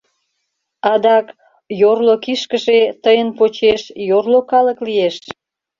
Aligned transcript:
Адак, 0.91 1.25
«йорло 1.81 2.15
кишкыже», 2.23 2.79
тыйын 3.03 3.29
почеш, 3.37 3.81
йорло 4.09 4.39
калык 4.51 4.79
лиеш. 4.87 5.15